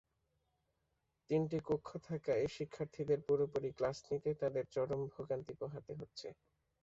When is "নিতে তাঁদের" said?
4.09-4.65